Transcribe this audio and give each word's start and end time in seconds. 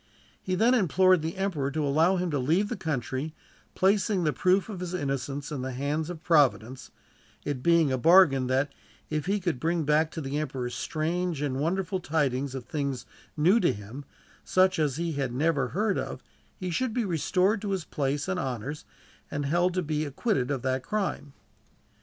He 0.41 0.55
then 0.55 0.73
implored 0.73 1.21
the 1.21 1.37
emperor 1.37 1.69
to 1.69 1.85
allow 1.85 2.15
him 2.15 2.31
to 2.31 2.39
leave 2.39 2.69
the 2.69 2.75
country, 2.75 3.35
placing 3.75 4.23
the 4.23 4.33
proof 4.33 4.67
of 4.67 4.79
his 4.79 4.95
innocence 4.95 5.51
in 5.51 5.61
the 5.61 5.73
hands 5.73 6.09
of 6.09 6.23
Providence; 6.23 6.89
it 7.45 7.61
being 7.61 7.91
a 7.91 7.99
bargain 7.99 8.47
that, 8.47 8.73
if 9.11 9.27
he 9.27 9.39
could 9.39 9.59
bring 9.59 9.83
back 9.83 10.09
to 10.09 10.19
the 10.19 10.39
emperor 10.39 10.71
strange 10.71 11.39
and 11.43 11.57
wonderful 11.59 11.99
tidings 11.99 12.55
of 12.55 12.65
things 12.65 13.05
new 13.37 13.59
to 13.59 13.71
him, 13.71 14.03
such 14.43 14.79
as 14.79 14.95
he 14.95 15.11
had 15.11 15.31
never 15.35 15.67
heard 15.67 15.99
of, 15.99 16.23
he 16.57 16.71
should 16.71 16.95
be 16.95 17.05
restored 17.05 17.61
to 17.61 17.69
his 17.69 17.85
place 17.85 18.27
and 18.27 18.39
honors, 18.39 18.85
and 19.29 19.45
held 19.45 19.75
to 19.75 19.83
be 19.83 20.03
acquitted 20.03 20.49
of 20.49 20.63
that 20.63 20.81
crime. 20.81 21.33